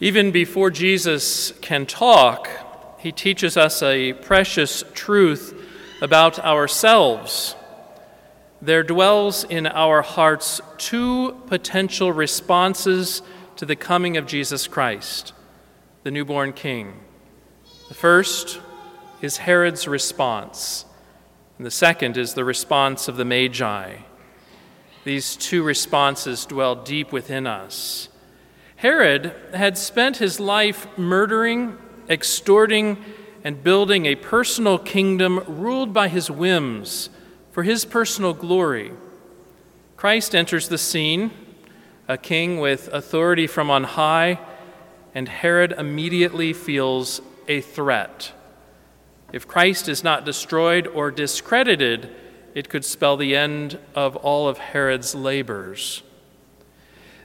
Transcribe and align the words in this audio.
Even 0.00 0.30
before 0.30 0.70
Jesus 0.70 1.52
can 1.60 1.84
talk, 1.84 2.48
he 2.98 3.10
teaches 3.10 3.56
us 3.56 3.82
a 3.82 4.12
precious 4.12 4.84
truth 4.94 5.60
about 6.00 6.38
ourselves. 6.38 7.56
There 8.62 8.84
dwells 8.84 9.42
in 9.42 9.66
our 9.66 10.02
hearts 10.02 10.60
two 10.78 11.42
potential 11.46 12.12
responses 12.12 13.22
to 13.56 13.66
the 13.66 13.74
coming 13.74 14.16
of 14.16 14.26
Jesus 14.26 14.68
Christ, 14.68 15.32
the 16.04 16.12
newborn 16.12 16.52
King. 16.52 17.00
The 17.88 17.94
first 17.94 18.60
is 19.20 19.38
Herod's 19.38 19.88
response, 19.88 20.84
and 21.56 21.66
the 21.66 21.72
second 21.72 22.16
is 22.16 22.34
the 22.34 22.44
response 22.44 23.08
of 23.08 23.16
the 23.16 23.24
Magi. 23.24 23.96
These 25.02 25.34
two 25.34 25.64
responses 25.64 26.46
dwell 26.46 26.76
deep 26.76 27.10
within 27.10 27.48
us. 27.48 28.08
Herod 28.78 29.34
had 29.54 29.76
spent 29.76 30.18
his 30.18 30.38
life 30.38 30.86
murdering, 30.96 31.76
extorting, 32.08 33.04
and 33.42 33.64
building 33.64 34.06
a 34.06 34.14
personal 34.14 34.78
kingdom 34.78 35.42
ruled 35.48 35.92
by 35.92 36.06
his 36.06 36.30
whims 36.30 37.10
for 37.50 37.64
his 37.64 37.84
personal 37.84 38.34
glory. 38.34 38.92
Christ 39.96 40.32
enters 40.32 40.68
the 40.68 40.78
scene, 40.78 41.32
a 42.06 42.16
king 42.16 42.60
with 42.60 42.88
authority 42.92 43.48
from 43.48 43.68
on 43.68 43.82
high, 43.82 44.38
and 45.12 45.28
Herod 45.28 45.74
immediately 45.76 46.52
feels 46.52 47.20
a 47.48 47.60
threat. 47.60 48.30
If 49.32 49.48
Christ 49.48 49.88
is 49.88 50.04
not 50.04 50.24
destroyed 50.24 50.86
or 50.86 51.10
discredited, 51.10 52.10
it 52.54 52.68
could 52.68 52.84
spell 52.84 53.16
the 53.16 53.34
end 53.34 53.76
of 53.96 54.14
all 54.14 54.46
of 54.46 54.58
Herod's 54.58 55.16
labors. 55.16 56.04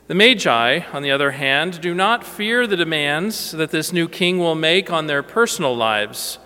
The 0.06 0.16
Magi, 0.16 0.82
on 0.92 1.02
the 1.02 1.12
other 1.12 1.32
hand, 1.32 1.80
do 1.80 1.94
not 1.94 2.26
fear 2.26 2.68
the 2.68 2.76
demands 2.76 3.52
that 3.52 3.72
this 3.72 3.94
new 3.94 4.10
king 4.10 4.38
will 4.38 4.54
make 4.56 4.92
on 4.92 5.08
their 5.08 5.24
personal 5.24 5.74
lives. 5.74 6.40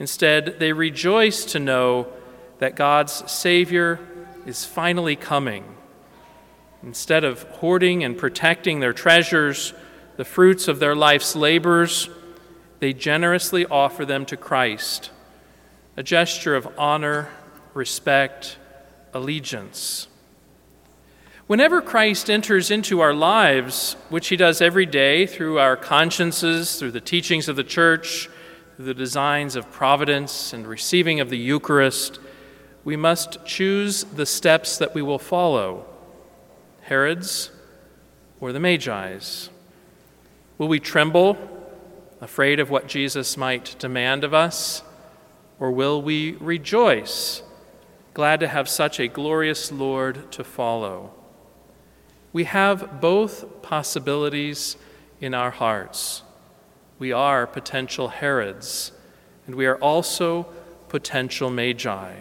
Instead, 0.00 0.58
they 0.58 0.72
rejoice 0.72 1.44
to 1.44 1.60
know 1.60 2.08
that 2.58 2.74
God's 2.74 3.30
Savior 3.30 4.00
is 4.46 4.64
finally 4.64 5.14
coming. 5.14 5.76
Instead 6.82 7.22
of 7.22 7.44
hoarding 7.44 8.02
and 8.02 8.18
protecting 8.18 8.80
their 8.80 8.92
treasures, 8.92 9.74
the 10.16 10.24
fruits 10.24 10.66
of 10.66 10.80
their 10.80 10.96
life's 10.96 11.36
labors, 11.36 12.10
they 12.80 12.92
generously 12.92 13.64
offer 13.66 14.04
them 14.04 14.26
to 14.26 14.36
Christ, 14.36 15.12
a 15.96 16.02
gesture 16.02 16.56
of 16.56 16.66
honor, 16.76 17.28
respect, 17.74 18.58
allegiance. 19.14 20.08
Whenever 21.48 21.80
Christ 21.80 22.28
enters 22.28 22.70
into 22.70 23.00
our 23.00 23.14
lives, 23.14 23.96
which 24.10 24.28
he 24.28 24.36
does 24.36 24.60
every 24.60 24.84
day 24.84 25.24
through 25.24 25.58
our 25.58 25.78
consciences, 25.78 26.78
through 26.78 26.90
the 26.90 27.00
teachings 27.00 27.48
of 27.48 27.56
the 27.56 27.64
church, 27.64 28.28
through 28.76 28.84
the 28.84 28.92
designs 28.92 29.56
of 29.56 29.72
providence 29.72 30.52
and 30.52 30.66
receiving 30.66 31.20
of 31.20 31.30
the 31.30 31.38
Eucharist, 31.38 32.20
we 32.84 32.96
must 32.96 33.42
choose 33.46 34.04
the 34.04 34.26
steps 34.26 34.76
that 34.76 34.94
we 34.94 35.00
will 35.00 35.18
follow 35.18 35.86
Herod's 36.82 37.50
or 38.40 38.52
the 38.52 38.60
Magi's. 38.60 39.48
Will 40.58 40.68
we 40.68 40.78
tremble, 40.78 41.38
afraid 42.20 42.60
of 42.60 42.68
what 42.68 42.88
Jesus 42.88 43.38
might 43.38 43.74
demand 43.78 44.22
of 44.22 44.34
us, 44.34 44.82
or 45.58 45.70
will 45.70 46.02
we 46.02 46.32
rejoice, 46.40 47.42
glad 48.12 48.38
to 48.40 48.48
have 48.48 48.68
such 48.68 49.00
a 49.00 49.08
glorious 49.08 49.72
Lord 49.72 50.30
to 50.32 50.44
follow? 50.44 51.14
We 52.32 52.44
have 52.44 53.00
both 53.00 53.62
possibilities 53.62 54.76
in 55.20 55.34
our 55.34 55.50
hearts. 55.50 56.22
We 56.98 57.12
are 57.12 57.46
potential 57.46 58.08
Herods, 58.08 58.92
and 59.46 59.54
we 59.54 59.66
are 59.66 59.76
also 59.76 60.46
potential 60.88 61.50
Magi. 61.50 62.14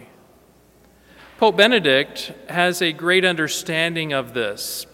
Pope 1.37 1.57
Benedict 1.57 2.31
has 2.49 2.81
a 2.81 2.91
great 2.91 3.25
understanding 3.25 4.13
of 4.13 4.33
this. 4.33 4.85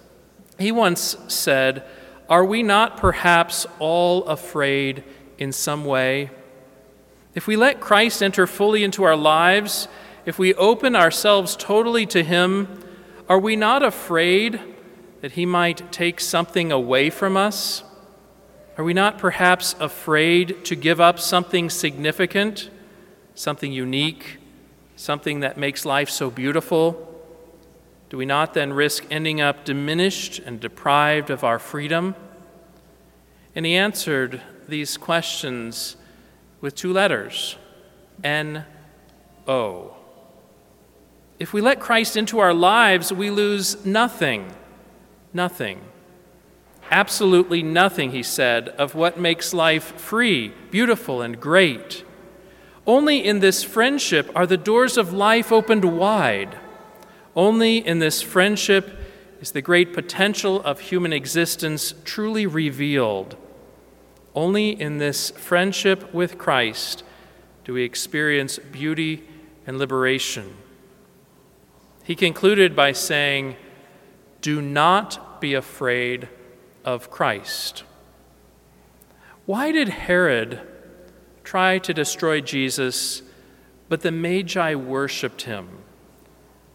He 0.59 0.71
once 0.71 1.15
said, 1.27 1.85
Are 2.27 2.45
we 2.45 2.63
not 2.63 2.97
perhaps 2.97 3.65
all 3.79 4.25
afraid 4.25 5.03
in 5.37 5.51
some 5.51 5.85
way? 5.85 6.31
If 7.35 7.47
we 7.47 7.55
let 7.55 7.79
Christ 7.79 8.21
enter 8.21 8.45
fully 8.45 8.83
into 8.83 9.03
our 9.03 9.15
lives, 9.15 9.87
if 10.25 10.37
we 10.39 10.53
open 10.55 10.95
ourselves 10.95 11.55
totally 11.55 12.05
to 12.07 12.23
Him, 12.23 12.83
are 13.27 13.39
we 13.39 13.55
not 13.55 13.83
afraid 13.83 14.59
that 15.23 15.31
he 15.31 15.45
might 15.45 15.89
take 15.89 16.19
something 16.19 16.69
away 16.69 17.09
from 17.09 17.37
us? 17.37 17.81
Are 18.77 18.83
we 18.83 18.93
not 18.93 19.17
perhaps 19.17 19.73
afraid 19.79 20.65
to 20.65 20.75
give 20.75 20.99
up 20.99 21.17
something 21.17 21.69
significant, 21.69 22.69
something 23.33 23.71
unique, 23.71 24.37
something 24.97 25.39
that 25.39 25.57
makes 25.57 25.85
life 25.85 26.09
so 26.09 26.29
beautiful? 26.29 27.23
Do 28.09 28.17
we 28.17 28.25
not 28.25 28.53
then 28.53 28.73
risk 28.73 29.05
ending 29.09 29.39
up 29.39 29.63
diminished 29.63 30.39
and 30.39 30.59
deprived 30.59 31.29
of 31.29 31.45
our 31.45 31.57
freedom? 31.57 32.15
And 33.55 33.65
he 33.65 33.75
answered 33.75 34.41
these 34.67 34.97
questions 34.97 35.95
with 36.59 36.75
two 36.75 36.91
letters 36.91 37.55
N 38.25 38.65
O. 39.47 39.95
If 41.39 41.53
we 41.53 41.61
let 41.61 41.79
Christ 41.79 42.17
into 42.17 42.39
our 42.39 42.53
lives, 42.53 43.13
we 43.13 43.29
lose 43.29 43.85
nothing 43.85 44.53
Nothing. 45.33 45.81
Absolutely 46.91 47.63
nothing, 47.63 48.11
he 48.11 48.23
said, 48.23 48.69
of 48.69 48.93
what 48.93 49.19
makes 49.19 49.53
life 49.53 49.99
free, 49.99 50.53
beautiful, 50.69 51.21
and 51.21 51.39
great. 51.39 52.03
Only 52.85 53.25
in 53.25 53.39
this 53.39 53.63
friendship 53.63 54.31
are 54.35 54.45
the 54.45 54.57
doors 54.57 54.97
of 54.97 55.13
life 55.13 55.51
opened 55.51 55.85
wide. 55.85 56.57
Only 57.35 57.77
in 57.77 57.99
this 57.99 58.21
friendship 58.21 58.99
is 59.41 59.51
the 59.51 59.61
great 59.61 59.93
potential 59.93 60.61
of 60.61 60.81
human 60.81 61.13
existence 61.13 61.93
truly 62.03 62.45
revealed. 62.45 63.35
Only 64.35 64.69
in 64.69 64.97
this 64.97 65.31
friendship 65.31 66.13
with 66.13 66.37
Christ 66.37 67.03
do 67.63 67.73
we 67.73 67.83
experience 67.83 68.59
beauty 68.59 69.23
and 69.65 69.77
liberation. 69.77 70.57
He 72.03 72.15
concluded 72.15 72.75
by 72.75 72.91
saying, 72.91 73.55
Do 74.43 74.61
not 74.61 75.39
be 75.39 75.53
afraid 75.53 76.27
of 76.83 77.09
Christ. 77.09 77.85
Why 79.45 79.71
did 79.71 79.87
Herod 79.87 80.59
try 81.45 81.79
to 81.79 81.93
destroy 81.93 82.41
Jesus, 82.41 83.21
but 83.87 84.01
the 84.01 84.11
Magi 84.11 84.75
worshiped 84.75 85.43
him? 85.43 85.69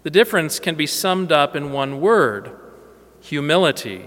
The 0.02 0.08
difference 0.08 0.58
can 0.58 0.76
be 0.76 0.86
summed 0.86 1.30
up 1.30 1.54
in 1.54 1.70
one 1.70 2.00
word 2.00 2.58
humility. 3.20 4.06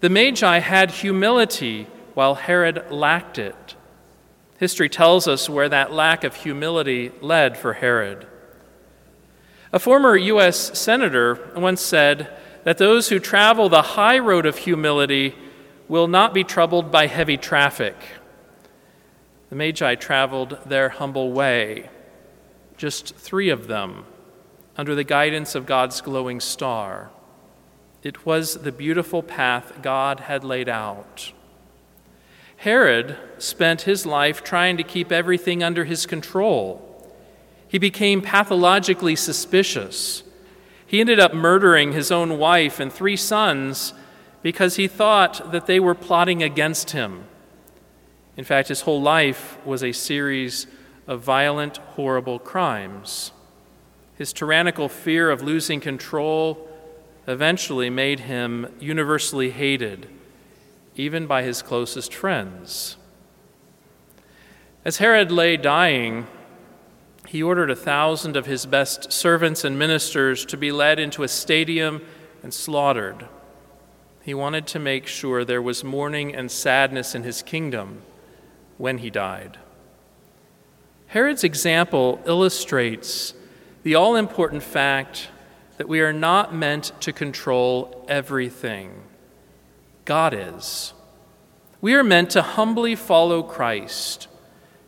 The 0.00 0.10
Magi 0.10 0.58
had 0.58 0.90
humility 0.90 1.86
while 2.12 2.34
Herod 2.34 2.90
lacked 2.90 3.38
it. 3.38 3.74
History 4.58 4.90
tells 4.90 5.26
us 5.26 5.48
where 5.48 5.70
that 5.70 5.92
lack 5.92 6.24
of 6.24 6.34
humility 6.34 7.10
led 7.22 7.56
for 7.56 7.72
Herod. 7.72 8.26
A 9.72 9.78
former 9.78 10.14
U.S. 10.14 10.78
Senator 10.78 11.52
once 11.56 11.80
said, 11.80 12.36
that 12.64 12.78
those 12.78 13.08
who 13.08 13.18
travel 13.18 13.68
the 13.68 13.82
high 13.82 14.18
road 14.18 14.46
of 14.46 14.58
humility 14.58 15.34
will 15.88 16.08
not 16.08 16.34
be 16.34 16.44
troubled 16.44 16.90
by 16.90 17.06
heavy 17.06 17.36
traffic. 17.36 17.96
The 19.48 19.56
Magi 19.56 19.94
traveled 19.96 20.58
their 20.64 20.90
humble 20.90 21.32
way, 21.32 21.90
just 22.76 23.16
three 23.16 23.48
of 23.48 23.66
them, 23.66 24.04
under 24.76 24.94
the 24.94 25.04
guidance 25.04 25.54
of 25.54 25.66
God's 25.66 26.00
glowing 26.00 26.38
star. 26.38 27.10
It 28.02 28.24
was 28.24 28.62
the 28.62 28.72
beautiful 28.72 29.22
path 29.22 29.82
God 29.82 30.20
had 30.20 30.44
laid 30.44 30.68
out. 30.68 31.32
Herod 32.58 33.16
spent 33.38 33.82
his 33.82 34.06
life 34.06 34.44
trying 34.44 34.76
to 34.76 34.82
keep 34.82 35.10
everything 35.10 35.62
under 35.62 35.84
his 35.84 36.06
control. 36.06 36.86
He 37.66 37.78
became 37.78 38.22
pathologically 38.22 39.16
suspicious 39.16 40.22
he 40.90 40.98
ended 40.98 41.20
up 41.20 41.32
murdering 41.32 41.92
his 41.92 42.10
own 42.10 42.36
wife 42.36 42.80
and 42.80 42.92
three 42.92 43.16
sons 43.16 43.94
because 44.42 44.74
he 44.74 44.88
thought 44.88 45.52
that 45.52 45.66
they 45.66 45.78
were 45.78 45.94
plotting 45.94 46.42
against 46.42 46.90
him. 46.90 47.26
In 48.36 48.42
fact, 48.44 48.66
his 48.66 48.80
whole 48.80 49.00
life 49.00 49.64
was 49.64 49.84
a 49.84 49.92
series 49.92 50.66
of 51.06 51.20
violent, 51.20 51.76
horrible 51.76 52.40
crimes. 52.40 53.30
His 54.16 54.32
tyrannical 54.32 54.88
fear 54.88 55.30
of 55.30 55.42
losing 55.42 55.78
control 55.78 56.68
eventually 57.28 57.88
made 57.88 58.18
him 58.18 58.74
universally 58.80 59.50
hated, 59.50 60.08
even 60.96 61.28
by 61.28 61.44
his 61.44 61.62
closest 61.62 62.12
friends. 62.12 62.96
As 64.84 64.96
Herod 64.96 65.30
lay 65.30 65.56
dying, 65.56 66.26
he 67.26 67.42
ordered 67.42 67.70
a 67.70 67.76
thousand 67.76 68.36
of 68.36 68.46
his 68.46 68.66
best 68.66 69.12
servants 69.12 69.64
and 69.64 69.78
ministers 69.78 70.44
to 70.46 70.56
be 70.56 70.72
led 70.72 70.98
into 70.98 71.22
a 71.22 71.28
stadium 71.28 72.02
and 72.42 72.52
slaughtered. 72.52 73.26
He 74.22 74.34
wanted 74.34 74.66
to 74.68 74.78
make 74.78 75.06
sure 75.06 75.44
there 75.44 75.62
was 75.62 75.84
mourning 75.84 76.34
and 76.34 76.50
sadness 76.50 77.14
in 77.14 77.22
his 77.22 77.42
kingdom 77.42 78.02
when 78.78 78.98
he 78.98 79.10
died. 79.10 79.58
Herod's 81.08 81.44
example 81.44 82.20
illustrates 82.24 83.34
the 83.82 83.94
all 83.94 84.16
important 84.16 84.62
fact 84.62 85.28
that 85.76 85.88
we 85.88 86.00
are 86.00 86.12
not 86.12 86.54
meant 86.54 86.92
to 87.00 87.12
control 87.12 88.04
everything. 88.08 89.02
God 90.04 90.34
is. 90.34 90.92
We 91.80 91.94
are 91.94 92.04
meant 92.04 92.30
to 92.30 92.42
humbly 92.42 92.94
follow 92.94 93.42
Christ, 93.42 94.28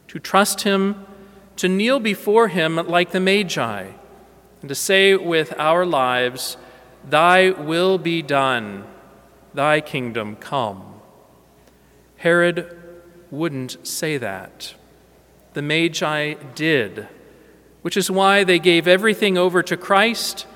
to 0.08 0.19
trust 0.19 0.62
Him, 0.62 1.06
to 1.62 1.68
kneel 1.68 2.00
before 2.00 2.48
Him 2.48 2.74
like 2.74 3.12
the 3.12 3.20
Magi, 3.20 3.92
and 4.62 4.68
to 4.68 4.74
say 4.74 5.14
with 5.14 5.54
our 5.60 5.86
lives, 5.86 6.56
Thy 7.08 7.50
will 7.50 7.98
be 7.98 8.20
done, 8.20 8.84
Thy 9.54 9.80
kingdom 9.80 10.34
come. 10.34 11.00
Herod 12.16 12.76
wouldn't 13.30 13.86
say 13.86 14.18
that. 14.18 14.74
The 15.52 15.62
Magi 15.62 16.34
did, 16.56 17.06
which 17.82 17.96
is 17.96 18.10
why 18.10 18.42
they 18.42 18.58
gave 18.58 18.88
everything 18.88 19.38
over 19.38 19.62
to 19.62 19.76
Christ 19.76 20.48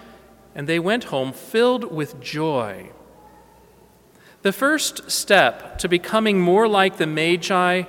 and 0.56 0.68
they 0.68 0.80
went 0.80 1.04
home 1.04 1.32
filled 1.32 1.84
with 1.84 2.20
joy. 2.20 2.90
The 4.42 4.50
first 4.50 5.08
step 5.12 5.78
to 5.78 5.88
becoming 5.88 6.40
more 6.40 6.66
like 6.66 6.96
the 6.96 7.06
Magi 7.06 7.84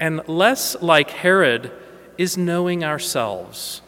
and 0.00 0.28
less 0.28 0.74
like 0.82 1.10
Herod 1.10 1.70
is 2.18 2.36
knowing 2.36 2.84
ourselves. 2.84 3.82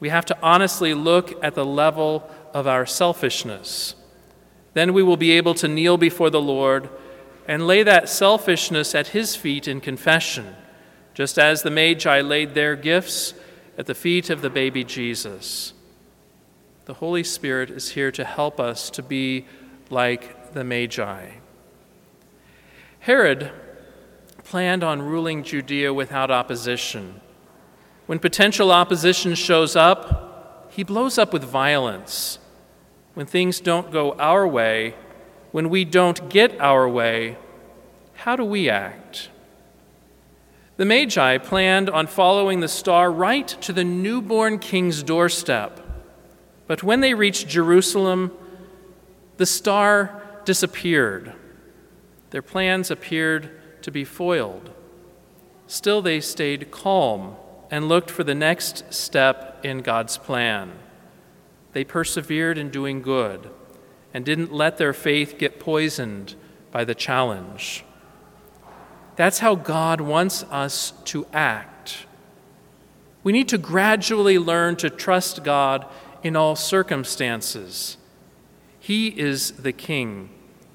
We 0.00 0.08
have 0.08 0.24
to 0.26 0.38
honestly 0.42 0.94
look 0.94 1.42
at 1.44 1.54
the 1.54 1.64
level 1.64 2.28
of 2.52 2.66
our 2.66 2.86
selfishness. 2.86 3.94
Then 4.74 4.92
we 4.92 5.02
will 5.02 5.16
be 5.16 5.32
able 5.32 5.54
to 5.54 5.68
kneel 5.68 5.96
before 5.96 6.30
the 6.30 6.40
Lord 6.40 6.88
and 7.46 7.66
lay 7.66 7.82
that 7.82 8.08
selfishness 8.08 8.94
at 8.94 9.08
His 9.08 9.36
feet 9.36 9.68
in 9.68 9.80
confession 9.80 10.56
just 11.14 11.38
as 11.38 11.62
the 11.62 11.70
Magi 11.70 12.20
laid 12.20 12.54
their 12.54 12.76
gifts 12.76 13.34
at 13.76 13.86
the 13.86 13.94
feet 13.94 14.30
of 14.30 14.42
the 14.42 14.50
baby 14.50 14.84
Jesus. 14.84 15.74
The 16.84 16.94
Holy 16.94 17.24
Spirit 17.24 17.70
is 17.70 17.90
here 17.90 18.10
to 18.12 18.24
help 18.24 18.58
us 18.58 18.90
to 18.90 19.02
be 19.02 19.46
like 19.90 20.52
the 20.52 20.64
Magi. 20.64 21.30
Herod 23.00 23.50
planned 24.44 24.82
on 24.82 25.02
ruling 25.02 25.42
Judea 25.42 25.92
without 25.92 26.30
opposition. 26.30 27.20
When 28.06 28.18
potential 28.18 28.72
opposition 28.72 29.34
shows 29.34 29.76
up, 29.76 30.68
he 30.70 30.82
blows 30.82 31.18
up 31.18 31.32
with 31.32 31.44
violence. 31.44 32.38
When 33.14 33.26
things 33.26 33.60
don't 33.60 33.92
go 33.92 34.12
our 34.14 34.46
way, 34.46 34.94
when 35.50 35.68
we 35.68 35.84
don't 35.84 36.28
get 36.30 36.58
our 36.60 36.88
way, 36.88 37.36
how 38.14 38.36
do 38.36 38.44
we 38.44 38.68
act? 38.70 39.28
The 40.78 40.84
Magi 40.84 41.38
planned 41.38 41.90
on 41.90 42.06
following 42.06 42.60
the 42.60 42.68
star 42.68 43.12
right 43.12 43.46
to 43.46 43.72
the 43.72 43.84
newborn 43.84 44.58
king's 44.58 45.02
doorstep. 45.02 45.80
But 46.66 46.82
when 46.82 47.00
they 47.00 47.14
reached 47.14 47.48
Jerusalem, 47.48 48.32
the 49.36 49.46
star 49.46 50.22
disappeared. 50.44 51.34
Their 52.30 52.42
plans 52.42 52.90
appeared 52.90 53.82
to 53.82 53.90
be 53.90 54.04
foiled. 54.04 54.70
Still, 55.66 56.00
they 56.00 56.20
stayed 56.20 56.70
calm 56.70 57.36
and 57.72 57.88
looked 57.88 58.10
for 58.10 58.22
the 58.22 58.34
next 58.34 58.92
step 58.92 59.58
in 59.64 59.78
God's 59.78 60.18
plan. 60.18 60.72
They 61.72 61.84
persevered 61.84 62.58
in 62.58 62.68
doing 62.68 63.00
good 63.00 63.48
and 64.12 64.26
didn't 64.26 64.52
let 64.52 64.76
their 64.76 64.92
faith 64.92 65.38
get 65.38 65.58
poisoned 65.58 66.34
by 66.70 66.84
the 66.84 66.94
challenge. 66.94 67.82
That's 69.16 69.38
how 69.38 69.54
God 69.54 70.02
wants 70.02 70.44
us 70.44 70.92
to 71.06 71.26
act. 71.32 72.04
We 73.24 73.32
need 73.32 73.48
to 73.48 73.58
gradually 73.58 74.38
learn 74.38 74.76
to 74.76 74.90
trust 74.90 75.42
God 75.42 75.86
in 76.22 76.36
all 76.36 76.56
circumstances. 76.56 77.96
He 78.78 79.08
is 79.18 79.52
the 79.52 79.72
King 79.72 80.28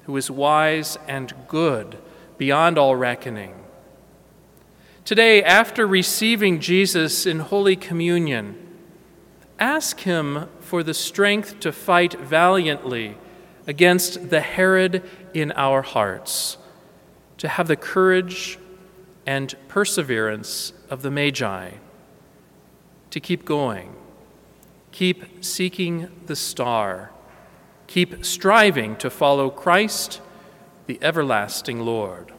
who 0.06 0.16
is 0.16 0.32
wise 0.32 0.98
and 1.06 1.32
good 1.46 1.98
beyond 2.38 2.76
all 2.76 2.96
reckoning. 2.96 3.54
Today, 5.08 5.42
after 5.42 5.86
receiving 5.86 6.60
Jesus 6.60 7.24
in 7.24 7.38
Holy 7.38 7.76
Communion, 7.76 8.58
ask 9.58 10.00
Him 10.00 10.50
for 10.60 10.82
the 10.82 10.92
strength 10.92 11.60
to 11.60 11.72
fight 11.72 12.12
valiantly 12.20 13.16
against 13.66 14.28
the 14.28 14.42
Herod 14.42 15.02
in 15.32 15.50
our 15.52 15.80
hearts 15.80 16.58
to 17.38 17.48
have 17.48 17.68
the 17.68 17.74
courage 17.74 18.58
and 19.24 19.54
perseverance 19.66 20.74
of 20.90 21.00
the 21.00 21.10
Magi, 21.10 21.70
to 23.08 23.18
keep 23.18 23.46
going, 23.46 23.96
keep 24.92 25.42
seeking 25.42 26.10
the 26.26 26.36
star, 26.36 27.12
keep 27.86 28.26
striving 28.26 28.94
to 28.96 29.08
follow 29.08 29.48
Christ, 29.48 30.20
the 30.84 30.98
everlasting 31.00 31.80
Lord. 31.80 32.34